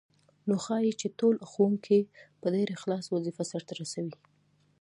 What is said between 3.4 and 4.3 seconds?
سرته ورسوي.